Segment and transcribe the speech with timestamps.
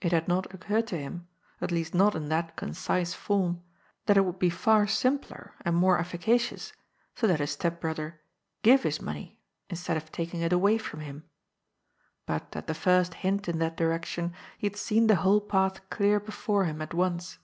[0.00, 1.28] It had not occurred to him,
[1.60, 3.62] at least not in that concise form,
[4.06, 6.72] that it would be far simpler and more efficacious
[7.14, 8.20] to let his step brother
[8.62, 9.38] give his money,
[9.68, 11.22] instead of taking it away from him.
[12.26, 16.18] But at the first hint in that direction, he had seen the whole path clear
[16.18, 17.38] before him at once.